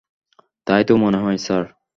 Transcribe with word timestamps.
তাই 0.67 0.81
তো 0.83 0.93
মনে 0.97 1.17
হয়, 1.17 1.37
স্যার। 1.37 1.63